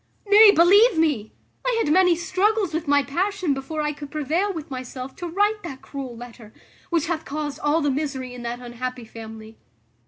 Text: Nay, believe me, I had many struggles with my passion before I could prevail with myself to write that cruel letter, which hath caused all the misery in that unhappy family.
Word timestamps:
Nay, 0.25 0.49
believe 0.49 0.97
me, 0.97 1.31
I 1.63 1.75
had 1.79 1.93
many 1.93 2.15
struggles 2.15 2.73
with 2.73 2.87
my 2.87 3.03
passion 3.03 3.53
before 3.53 3.81
I 3.83 3.93
could 3.93 4.09
prevail 4.09 4.51
with 4.51 4.71
myself 4.71 5.15
to 5.17 5.27
write 5.27 5.61
that 5.61 5.83
cruel 5.83 6.17
letter, 6.17 6.51
which 6.89 7.05
hath 7.05 7.23
caused 7.23 7.59
all 7.59 7.81
the 7.81 7.91
misery 7.91 8.33
in 8.33 8.41
that 8.41 8.59
unhappy 8.59 9.05
family. 9.05 9.59